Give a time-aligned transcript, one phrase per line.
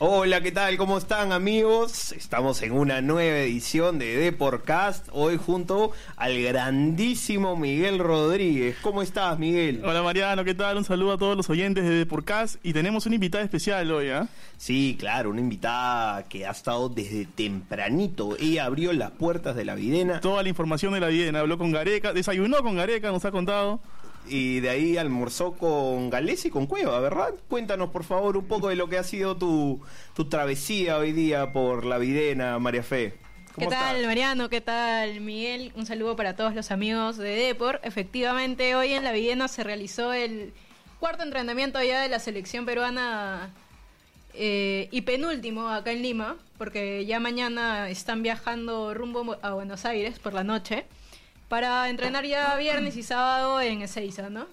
[0.00, 0.76] Hola, ¿qué tal?
[0.76, 2.12] ¿Cómo están amigos?
[2.12, 8.76] Estamos en una nueva edición de Deporcast, hoy junto al grandísimo Miguel Rodríguez.
[8.80, 9.82] ¿Cómo estás, Miguel?
[9.84, 10.76] Hola Mariano, ¿qué tal?
[10.76, 14.28] Un saludo a todos los oyentes de Deporcast y tenemos una invitada especial hoy, ¿ah?
[14.56, 18.36] Sí, claro, una invitada que ha estado desde tempranito.
[18.38, 20.20] Ella abrió las puertas de la Videna.
[20.20, 23.80] Toda la información de la Videna, habló con Gareca, desayunó con Gareca, nos ha contado
[24.28, 27.34] y de ahí almorzó con Gales y con Cueva, ¿verdad?
[27.48, 29.80] Cuéntanos por favor un poco de lo que ha sido tu,
[30.14, 33.14] tu travesía hoy día por la Videna, María Fe.
[33.58, 34.48] ¿Qué tal, Mariano?
[34.48, 35.72] ¿Qué tal, Miguel?
[35.74, 37.80] Un saludo para todos los amigos de Depor.
[37.82, 40.52] Efectivamente, hoy en la Videna se realizó el
[41.00, 43.50] cuarto entrenamiento ya de la selección peruana
[44.34, 50.20] eh, y penúltimo acá en Lima, porque ya mañana están viajando rumbo a Buenos Aires
[50.20, 50.86] por la noche
[51.48, 54.46] para entrenar ya viernes y sábado en Ezeiza, ¿no?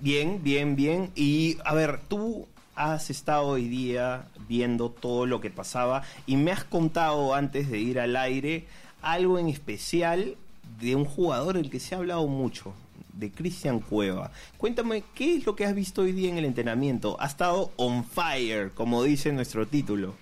[0.00, 1.10] Bien, bien, bien.
[1.14, 6.52] Y a ver, tú has estado hoy día viendo todo lo que pasaba y me
[6.52, 8.66] has contado antes de ir al aire
[9.02, 10.36] algo en especial
[10.80, 12.74] de un jugador del que se ha hablado mucho,
[13.12, 14.32] de Cristian Cueva.
[14.56, 17.16] Cuéntame, ¿qué es lo que has visto hoy día en el entrenamiento?
[17.20, 20.14] Ha estado on fire, como dice nuestro título.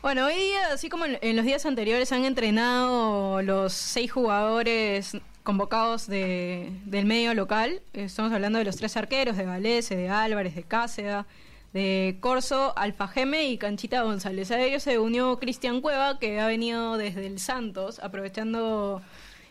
[0.00, 6.06] Bueno, hoy día, así como en los días anteriores, han entrenado los seis jugadores convocados
[6.06, 7.82] de, del medio local.
[7.92, 11.26] Estamos hablando de los tres arqueros, de Galese, de Álvarez, de Cáceda,
[11.72, 14.52] de Corso, Alfajeme y Canchita González.
[14.52, 19.02] A ellos se unió Cristian Cueva, que ha venido desde el Santos, aprovechando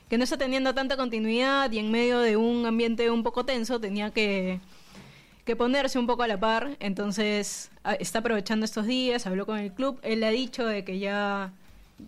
[0.09, 3.81] que no está teniendo tanta continuidad y en medio de un ambiente un poco tenso
[3.81, 4.61] tenía que
[5.47, 9.71] que ponerse un poco a la par, entonces está aprovechando estos días, habló con el
[9.71, 11.51] club, él ha dicho de que ya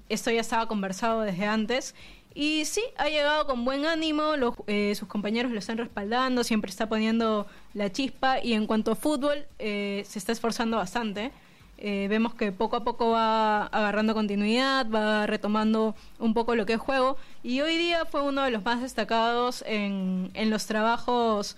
[0.10, 1.96] esto ya estaba conversado desde antes.
[2.36, 4.34] Y sí, ha llegado con buen ánimo,
[4.68, 8.44] eh, sus compañeros lo están respaldando, siempre está poniendo la chispa.
[8.44, 11.32] Y en cuanto a fútbol eh, se está esforzando bastante.
[11.78, 16.74] Eh, vemos que poco a poco va agarrando continuidad, va retomando un poco lo que
[16.74, 17.18] es juego.
[17.42, 21.58] Y hoy día fue uno de los más destacados en, en los trabajos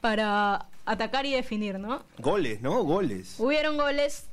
[0.00, 2.02] para atacar y definir, ¿no?
[2.18, 2.82] Goles, ¿no?
[2.82, 3.36] Goles.
[3.38, 4.28] Hubieron goles,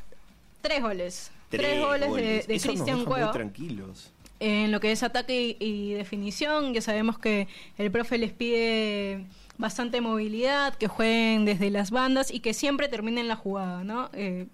[0.62, 1.32] tres goles.
[1.50, 3.32] Tres, goles, de, Cristian Cueva.
[3.32, 4.12] Tranquilos.
[4.40, 9.26] En lo que es ataque y, definición, ya sabemos que el profe les pide
[9.58, 14.10] bastante movilidad, que jueguen desde las bandas y que siempre terminen la jugada, ¿no?
[14.14, 14.46] Eh,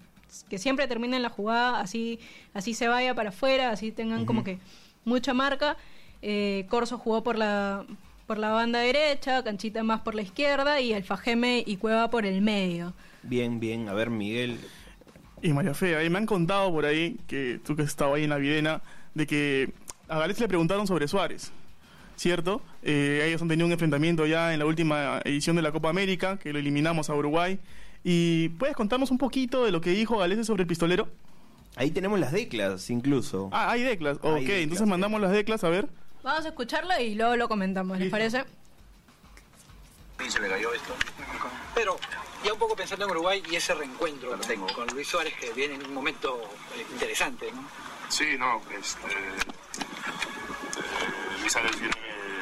[0.48, 2.18] que siempre terminen la jugada, así,
[2.54, 4.58] así se vaya para afuera, así tengan como que
[5.04, 5.76] mucha marca.
[6.22, 7.86] Eh, Corso jugó por la,
[8.26, 12.42] por la banda derecha, Canchita más por la izquierda y Alfajeme y Cueva por el
[12.42, 12.92] medio.
[13.22, 13.88] Bien, bien.
[13.88, 14.58] A ver, Miguel.
[15.42, 18.24] Y María Fe, ahí me han contado por ahí, que tú que has estado ahí
[18.24, 18.82] en la Videna,
[19.14, 19.72] de que
[20.08, 21.52] a Gales le preguntaron sobre Suárez.
[22.16, 22.62] ¿Cierto?
[22.82, 26.38] Eh, ellos han tenido un enfrentamiento ya en la última edición de la Copa América,
[26.38, 27.58] que lo eliminamos a Uruguay.
[28.02, 31.08] ¿Y puedes contarnos un poquito de lo que dijo Galese sobre el pistolero?
[31.76, 33.50] Ahí tenemos las declas, incluso.
[33.52, 34.16] Ah, hay declas.
[34.22, 35.88] ok, entonces mandamos las declas a ver.
[36.26, 38.44] Vamos a escucharla y luego lo comentamos, ¿les parece?
[40.28, 40.92] se me cayó esto.
[41.72, 41.96] Pero
[42.44, 45.76] ya un poco pensando en Uruguay y ese reencuentro con, con Luis Suárez que viene
[45.76, 46.42] en un momento
[46.74, 47.62] eh, interesante, ¿no?
[48.08, 49.36] Sí, no, este, eh,
[51.38, 51.94] Luis Suárez viene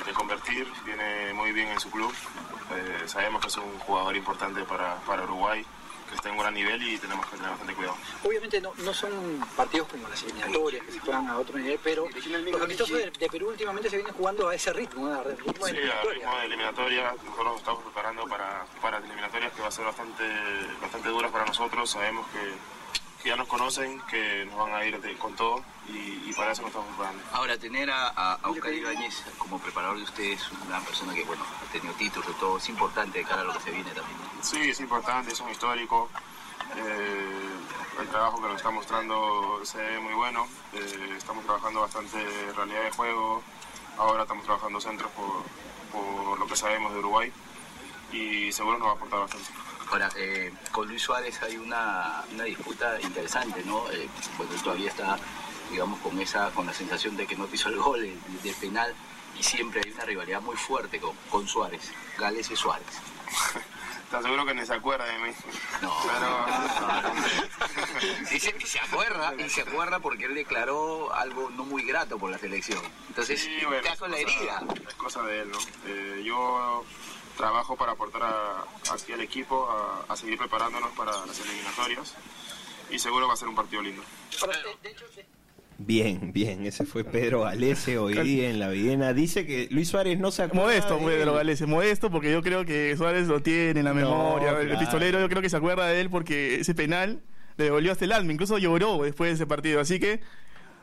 [0.06, 2.14] de convertir, viene muy bien en su club.
[2.74, 5.62] Eh, sabemos que es un jugador importante para, para Uruguay
[6.14, 7.96] está en un gran nivel y tenemos que tener bastante cuidado.
[8.24, 9.12] Obviamente no, no son
[9.56, 13.48] partidos como las eliminatorias que se juegan a otro nivel, pero los amistosos de, Perú
[13.48, 15.24] últimamente se vienen jugando a ese ritmo, ¿no?
[15.24, 17.12] ritmo sí, de ritmo de eliminatoria.
[17.24, 20.24] Nosotros nos estamos preparando para, para eliminatorias que va a ser bastante,
[20.80, 21.90] bastante duras para nosotros.
[21.90, 22.73] Sabemos que
[23.24, 26.68] que ya nos conocen, que nos van a ir con todo y, para eso nos
[26.68, 27.22] estamos preparando.
[27.32, 31.72] Ahora, tener a, a, Oscar Ibáñez como preparador de ustedes, una persona que bueno, ha
[31.72, 34.18] tenido títulos y todo, es importante de cara a lo que se viene también.
[34.42, 36.10] Sí, es importante, es un histórico.
[36.76, 40.46] Eh, el trabajo que nos está mostrando se ve muy bueno.
[40.74, 42.18] Eh, estamos trabajando bastante
[42.54, 43.42] realidad de juego.
[43.96, 45.44] Ahora estamos trabajando centros por,
[45.92, 47.32] por lo que sabemos de Uruguay
[48.12, 49.48] y seguro nos va a aportar bastante.
[49.94, 53.88] Ahora, eh, con Luis Suárez hay una, disputa interesante, ¿no?
[53.92, 55.16] Eh, porque él todavía está,
[55.70, 58.00] digamos, con esa, con la sensación de que no pisó el gol
[58.42, 58.92] del penal
[59.38, 62.88] y siempre hay una rivalidad muy fuerte con, con Suárez, Gales y Suárez.
[64.02, 65.30] ¿Estás seguro que ni se acuerda de mí?
[65.80, 65.96] No.
[66.02, 66.46] Pero...
[68.32, 72.32] Dice que se acuerda, y se acuerda porque él declaró algo no muy grato por
[72.32, 72.82] la selección.
[73.06, 74.60] Entonces, sí, bueno, la herida.
[74.88, 75.58] Es cosa de él, ¿no?
[75.86, 76.84] Eh, yo
[77.36, 78.22] trabajo para aportar
[78.92, 79.68] aquí al equipo
[80.08, 82.14] a, seguir preparándonos para las eliminatorias
[82.90, 84.02] y seguro va a ser un partido lindo.
[85.76, 89.12] Bien, bien, ese fue Pedro Galese hoy día en la Videna.
[89.12, 90.66] Dice que Luis Suárez no se acuerda.
[90.66, 94.58] Modesto, Pedro Galese, modesto, porque yo creo que Suárez lo tiene en la memoria.
[94.60, 97.22] el pistolero, yo creo que se acuerda de él porque ese penal
[97.56, 99.80] le devolvió hasta el alma, incluso lloró después de ese partido.
[99.80, 100.20] Así que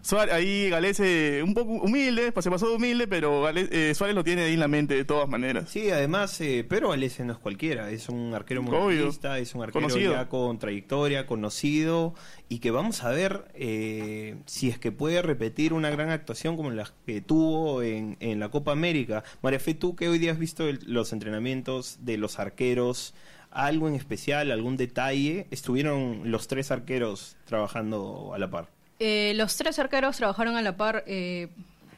[0.01, 4.43] Suárez, ahí Galese un poco humilde, se pasó de humilde, pero eh, Suárez lo tiene
[4.43, 5.69] ahí en la mente de todas maneras.
[5.69, 9.87] Sí, además, eh, pero Galese no es cualquiera, es un arquero mundialista, es un arquero
[9.89, 12.15] ya con trayectoria, conocido,
[12.49, 16.71] y que vamos a ver eh, si es que puede repetir una gran actuación como
[16.71, 19.23] la que tuvo en, en la Copa América.
[19.41, 23.13] María Fe, tú que hoy día has visto los entrenamientos de los arqueros,
[23.51, 28.69] algo en especial, algún detalle, estuvieron los tres arqueros trabajando a la par.
[29.03, 31.47] Eh, los tres arqueros trabajaron a la par eh,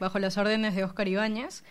[0.00, 1.62] bajo las órdenes de Oscar Ibáñez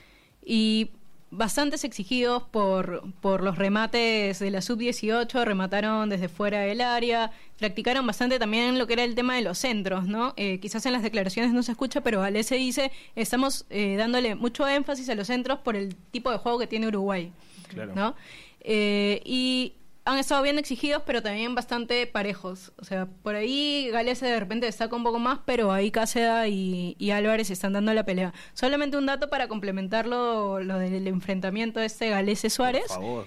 [0.46, 0.92] y
[1.32, 8.06] bastantes exigidos por, por los remates de la sub-18, remataron desde fuera del área, practicaron
[8.06, 10.36] bastante también lo que era el tema de los centros, ¿no?
[10.38, 14.68] Eh, quizás en las declaraciones no se escucha, pero Ale se dice, estamos dándole mucho
[14.68, 17.32] énfasis a los centros por el tipo de juego que tiene Uruguay,
[17.70, 17.96] claro.
[17.96, 18.16] ¿no?
[18.64, 19.74] y
[20.06, 22.74] han estado bien exigidos, pero también bastante parejos.
[22.78, 27.12] O sea, por ahí Galese de repente destaca un poco más, pero ahí Cáceda y,
[27.12, 28.34] Álvarez están dando la pelea.
[28.54, 32.88] Solamente un dato para complementarlo, lo del enfrentamiento de este Galese-Suárez.
[32.88, 33.26] Por favor.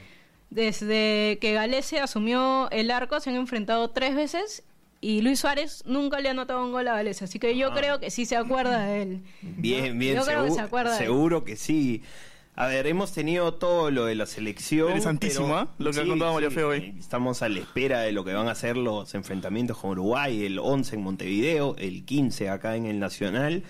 [0.51, 4.63] Desde que Galese asumió el arco, se han enfrentado tres veces
[5.01, 7.25] y Luis Suárez nunca le ha anotado un gol a Galese.
[7.25, 7.75] Así que yo ah.
[7.75, 9.23] creo que sí se acuerda de él.
[9.41, 10.21] Bien, bien,
[10.99, 12.03] seguro que sí.
[12.59, 14.89] A ver, hemos tenido todo lo de la selección.
[14.89, 15.67] Interesantísimo, ¿eh?
[15.77, 16.95] Lo que ha contado María Feo hoy.
[16.99, 20.59] Estamos a la espera de lo que van a ser los enfrentamientos con Uruguay, el
[20.59, 23.63] 11 en Montevideo, el 15 acá en el Nacional.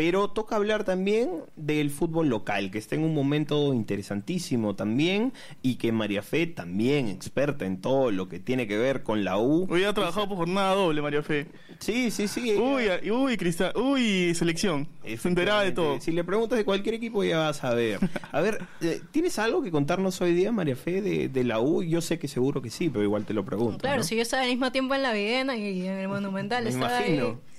[0.00, 5.74] Pero toca hablar también del fútbol local, que está en un momento interesantísimo también y
[5.74, 9.66] que María Fe también experta en todo lo que tiene que ver con la U.
[9.68, 11.48] Hoy ha trabajado por jornada doble, María Fe.
[11.80, 12.56] Sí, sí, sí.
[12.56, 14.88] Uy, uy, Cristal, uy, selección.
[15.04, 16.00] Se enteraba de todo.
[16.00, 17.98] Si le preguntas de cualquier equipo ya vas a ver.
[18.32, 21.82] A ver, eh, ¿tienes algo que contarnos hoy día, María Fe, de, la U?
[21.82, 23.80] Yo sé que seguro que sí, pero igual te lo pregunto.
[23.80, 26.64] Claro, si yo estaba al mismo tiempo en la Viena y en el Monumental.
[26.64, 27.49] Me imagino.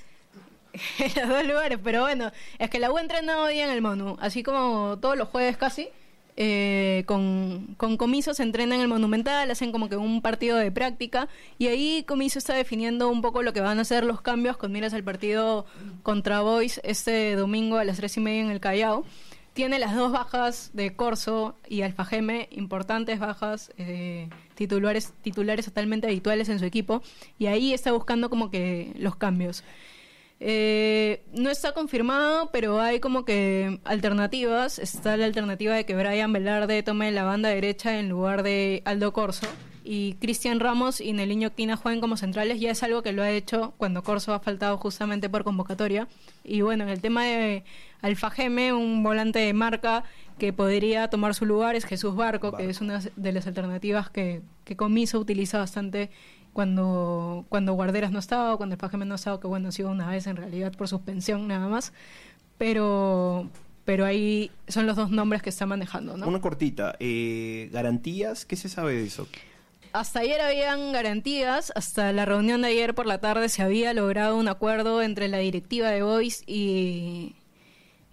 [1.00, 4.18] En los dos lugares, pero bueno, es que la U entrenado hoy en el Monu,
[4.20, 5.90] así como todos los jueves casi,
[6.38, 10.72] eh, con, con Comiso se entrena en el Monumental, hacen como que un partido de
[10.72, 11.28] práctica
[11.58, 14.72] y ahí Comiso está definiendo un poco lo que van a ser los cambios con
[14.72, 15.66] miras al partido
[16.04, 19.06] contra Boys este domingo a las tres y media en el Callao.
[19.54, 26.48] Tiene las dos bajas de Corso y Alfajeme, importantes bajas, eh, titulares, titulares totalmente habituales
[26.48, 27.02] en su equipo,
[27.38, 29.66] y ahí está buscando como que los cambios.
[30.44, 34.80] Eh, no está confirmado, pero hay como que alternativas.
[34.80, 39.14] Está la alternativa de que Brian Velarde tome la banda derecha en lugar de Aldo
[39.14, 39.46] Corso.
[39.84, 42.60] Y Cristian Ramos y Neliño Quina jueguen como centrales.
[42.60, 46.08] Ya es algo que lo ha hecho cuando Corso ha faltado justamente por convocatoria.
[46.44, 47.64] Y bueno, en el tema de
[48.02, 50.04] Alfa Geme, un volante de marca
[50.40, 54.42] que podría tomar su lugar es Jesús Barco, que es una de las alternativas que,
[54.66, 56.10] que Comiso utiliza bastante
[56.54, 60.10] cuando, cuando Guarderas no estaba, cuando el Pajeme no estaba, que bueno, ha sido una
[60.10, 61.94] vez en realidad por suspensión nada más,
[62.58, 63.50] pero
[63.86, 66.28] pero ahí son los dos nombres que está manejando, ¿no?
[66.28, 68.46] Una cortita, eh, ¿garantías?
[68.46, 69.28] ¿Qué se sabe de eso?
[69.94, 74.38] Hasta ayer habían garantías, hasta la reunión de ayer por la tarde se había logrado
[74.38, 77.36] un acuerdo entre la directiva de Voice y,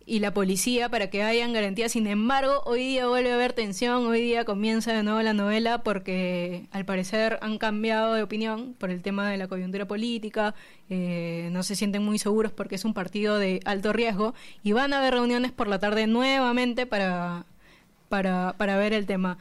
[0.09, 1.93] y la policía para que hayan garantías.
[1.93, 5.83] Sin embargo, hoy día vuelve a haber tensión, hoy día comienza de nuevo la novela
[5.83, 10.55] porque al parecer han cambiado de opinión por el tema de la coyuntura política,
[10.89, 14.95] eh, no se sienten muy seguros porque es un partido de alto riesgo y van
[14.95, 17.45] a haber reuniones por la tarde nuevamente para,
[18.09, 19.37] para, para ver el tema.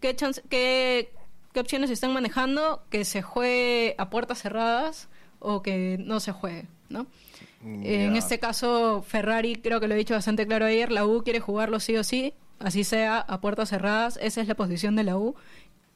[0.00, 0.14] ¿Qué,
[0.50, 1.10] qué,
[1.54, 2.82] ¿Qué opciones están manejando?
[2.90, 7.06] Que se juegue a puertas cerradas o que no se juegue, ¿no?
[7.64, 11.38] En este caso, Ferrari, creo que lo he dicho bastante claro ayer, la U quiere
[11.38, 15.16] jugarlo sí o sí, así sea a puertas cerradas, esa es la posición de la
[15.16, 15.36] U,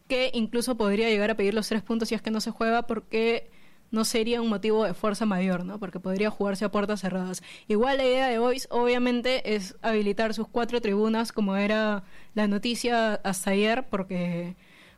[0.09, 2.83] que incluso podría llegar a pedir los tres puntos si es que no se juega
[2.83, 3.51] porque
[3.91, 5.79] no sería un motivo de fuerza mayor, ¿no?
[5.79, 7.43] Porque podría jugarse a puertas cerradas.
[7.69, 13.15] Igual la idea de Boys, obviamente, es habilitar sus cuatro tribunas, como era la noticia
[13.15, 14.57] hasta ayer, porque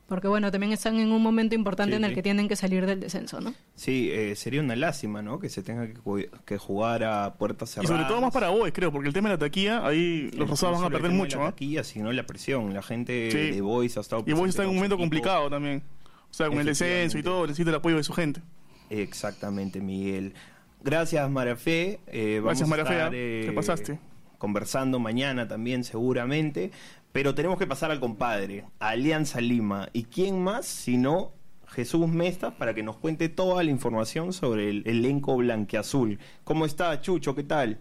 [0.08, 2.98] porque bueno, también están en un momento importante en el que tienen que salir del
[2.98, 3.52] descenso, ¿no?
[3.74, 5.38] Sí, eh, sería una lástima, ¿no?
[5.38, 5.86] Que se tenga
[6.46, 7.90] que, jugar a puertas cerradas.
[7.90, 10.48] Y sobre todo más para Boys, creo, porque el tema de la taquilla, ahí los
[10.48, 11.44] rosados van a perder mucho, ¿no?
[11.44, 12.72] La taquilla, sino la presión.
[12.72, 14.24] La gente de Boys ha estado...
[14.26, 15.82] Y Boys está en un momento complicado también.
[16.30, 18.40] O sea, con el descenso y todo, necesita el apoyo de su gente.
[18.88, 20.32] Exactamente, Miguel.
[20.82, 22.00] Gracias, María Fe.
[22.06, 23.00] Eh, Gracias, Fe.
[23.02, 23.10] ¿ah?
[23.10, 23.98] ¿Qué pasaste?
[24.38, 26.70] Conversando mañana también, seguramente.
[27.12, 29.88] Pero tenemos que pasar al compadre, a Alianza Lima.
[29.92, 31.32] ¿Y quién más sino
[31.66, 36.18] Jesús Mesta para que nos cuente toda la información sobre el elenco blanqueazul?
[36.44, 37.34] ¿Cómo está, Chucho?
[37.34, 37.78] ¿Qué tal?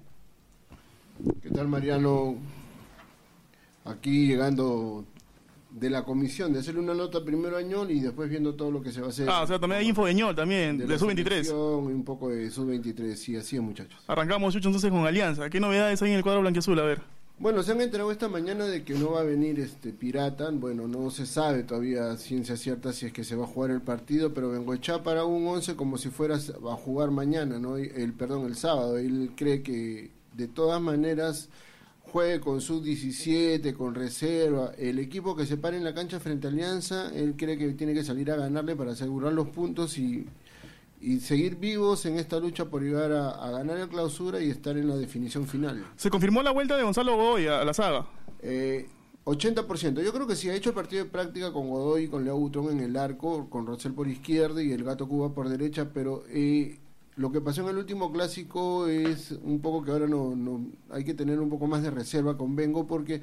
[1.42, 2.36] ¿Qué tal, Mariano?
[3.86, 5.06] Aquí llegando
[5.70, 8.82] de la comisión, de hacerle una nota primero a Ñol y después viendo todo lo
[8.82, 9.30] que se va a hacer.
[9.30, 11.24] Ah, o sea, también hay info de ñol también, de, la sub-23.
[11.24, 14.02] selección y un poco de sub-23, sí, así es, muchachos.
[14.08, 15.50] Arrancamos, Chucho, entonces con Alianza.
[15.50, 16.80] ¿Qué novedades hay en el cuadro blanquiazul?
[16.80, 17.02] A ver.
[17.40, 20.50] Bueno, se han enterado esta mañana de que no va a venir este Pirata.
[20.52, 23.82] Bueno, no se sabe todavía ciencia cierta si es que se va a jugar el
[23.82, 27.78] partido, pero Bengoechá para un 11 como si fuera a jugar mañana, ¿no?
[27.78, 28.98] El perdón, el sábado.
[28.98, 31.50] Él cree que de todas maneras
[32.18, 36.48] juegue con sub 17, con reserva, el equipo que se pare en la cancha frente
[36.48, 40.26] a Alianza, él cree que tiene que salir a ganarle para asegurar los puntos y,
[41.00, 44.76] y seguir vivos en esta lucha por llegar a, a ganar la clausura y estar
[44.80, 45.86] en la definición final.
[45.96, 48.08] Se confirmó la vuelta de Gonzalo Godoy a, a la saga.
[48.42, 48.90] Eh,
[49.26, 50.02] 80%.
[50.02, 52.36] Yo creo que sí ha hecho el partido de práctica con Godoy y con Leo
[52.40, 56.24] Butrón en el arco, con Rosel por izquierda y el Gato Cuba por derecha, pero
[56.30, 56.80] eh,
[57.18, 61.04] lo que pasó en el último clásico es un poco que ahora no, no hay
[61.04, 63.22] que tener un poco más de reserva con Bengo porque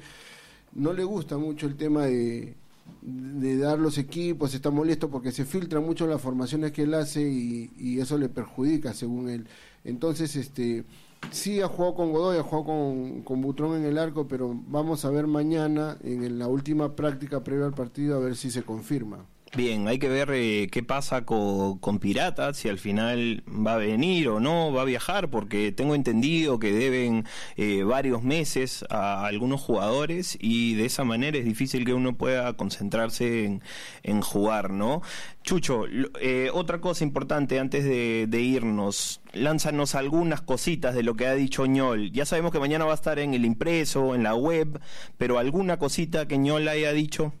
[0.73, 2.55] no le gusta mucho el tema de,
[3.01, 7.21] de dar los equipos, está molesto porque se filtran mucho las formaciones que él hace
[7.21, 9.47] y, y eso le perjudica según él.
[9.85, 10.83] Entonces, este
[11.31, 15.05] sí ha jugado con Godoy, ha jugado con, con Butrón en el arco, pero vamos
[15.05, 19.25] a ver mañana en la última práctica previa al partido a ver si se confirma.
[19.55, 23.77] Bien, hay que ver eh, qué pasa con, con Pirata, si al final va a
[23.77, 27.23] venir o no, va a viajar, porque tengo entendido que deben
[27.55, 32.51] eh, varios meses a algunos jugadores y de esa manera es difícil que uno pueda
[32.57, 33.61] concentrarse en,
[34.03, 35.01] en jugar, ¿no?
[35.41, 35.85] Chucho,
[36.19, 41.33] eh, otra cosa importante antes de, de irnos, lánzanos algunas cositas de lo que ha
[41.33, 42.11] dicho Ñol.
[42.11, 44.81] Ya sabemos que mañana va a estar en el impreso, en la web,
[45.17, 47.31] pero alguna cosita que Ñol haya dicho.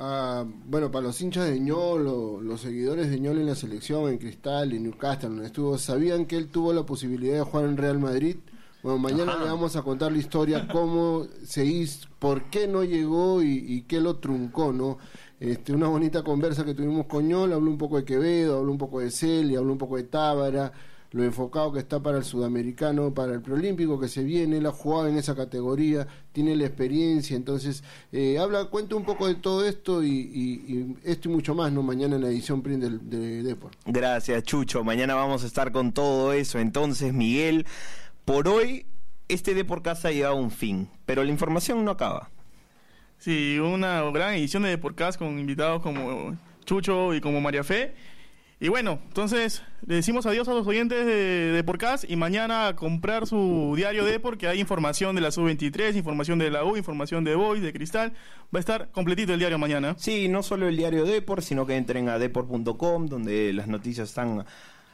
[0.00, 4.08] Ah, bueno, para los hinchas de Ñol, o los seguidores de Ñol en la selección,
[4.08, 7.76] en Cristal, en Newcastle, donde estuvo, ¿sabían que él tuvo la posibilidad de jugar en
[7.76, 8.36] Real Madrid?
[8.80, 9.42] Bueno, mañana Ajá.
[9.44, 13.82] le vamos a contar la historia, cómo se hizo, por qué no llegó y, y
[13.82, 14.98] qué lo truncó, ¿no?
[15.40, 18.78] Este, una bonita conversa que tuvimos con Ñol, habló un poco de Quevedo, habló un
[18.78, 20.72] poco de Celia, habló un poco de Tábara,
[21.12, 24.72] lo enfocado que está para el sudamericano, para el preolímpico que se viene, él ha
[24.72, 29.64] jugado en esa categoría, tiene la experiencia, entonces eh, habla, cuenta un poco de todo
[29.66, 31.82] esto y, y- y esto y mucho más, ¿no?
[31.82, 33.74] Mañana en la edición print del, de Deport.
[33.86, 34.84] Gracias, Chucho.
[34.84, 36.58] Mañana vamos a estar con todo eso.
[36.58, 37.64] Entonces, Miguel,
[38.26, 38.84] por hoy,
[39.28, 42.28] este de por casa ha llegado a un fin, pero la información no acaba.
[43.18, 46.36] Sí, una gran edición de Podcast con invitados como
[46.66, 47.94] Chucho y como María Fe.
[48.60, 52.74] Y bueno, entonces le decimos adiós a los oyentes de, de Podcast y mañana a
[52.74, 57.22] comprar su diario de porque hay información de la Sub-23, información de la U, información
[57.22, 58.14] de Boy, de Cristal.
[58.52, 59.94] Va a estar completito el diario mañana.
[59.96, 64.44] Sí, no solo el diario Deport, sino que entren a deport.com, donde las noticias están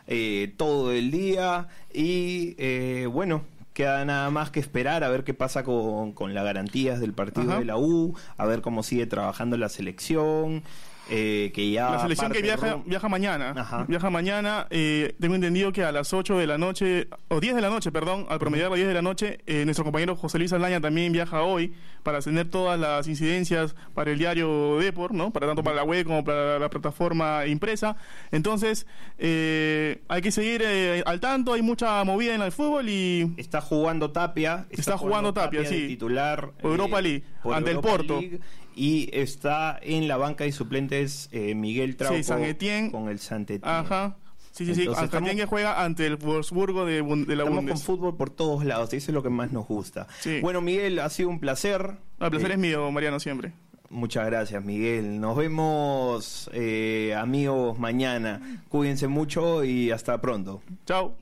[0.09, 1.69] eh, todo el día.
[1.91, 6.45] Y eh, bueno, queda nada más que esperar a ver qué pasa con, con las
[6.45, 7.61] garantías del partido Ajá.
[7.61, 10.63] de la U, a ver cómo sigue trabajando la selección.
[11.11, 13.53] Eh, que ya La selección que viaja, viaja mañana.
[13.57, 13.85] Ajá.
[13.89, 14.67] Viaja mañana.
[14.71, 17.93] eh, tengo entendido que a las 8 de la noche, o 10 de la noche,
[17.93, 21.13] perdón, al promediar las 10 de la noche, eh, nuestro compañero José Luis Alaña también
[21.13, 25.31] viaja hoy para tener todas las incidencias para el diario Deport, ¿no?
[25.33, 27.97] Para tanto para la web como para la plataforma impresa.
[28.31, 28.87] Entonces,
[29.19, 30.63] eh, hay que seguir
[31.07, 34.67] al tanto, hay mucha movida en el fútbol y Está jugando Tapia.
[34.71, 35.87] Está jugando Tapia, de sí.
[35.89, 36.53] titular.
[36.63, 38.21] Europa League, ante el Porto.
[38.21, 38.41] League,
[38.77, 42.91] y está en la banca de suplentes eh, Miguel Trauco Sí, San Etienne.
[42.91, 43.79] con el Sant Etienne.
[43.79, 44.17] Ajá.
[44.53, 44.81] Sí, sí, sí.
[44.83, 48.65] Entonces, estamos- que juega ante el Wolfsburgo de, de la Estamos con fútbol por todos
[48.65, 50.07] lados, eso es lo que más nos gusta.
[50.21, 50.39] Sí.
[50.41, 51.97] Bueno, Miguel, ha sido un placer.
[52.21, 53.53] El placer Eh, es mío, Mariano, siempre.
[53.91, 55.21] Muchas gracias, Miguel.
[55.21, 58.61] Nos vemos, eh, amigos, mañana.
[58.69, 60.63] Cuídense mucho y hasta pronto.
[60.87, 61.17] Chao.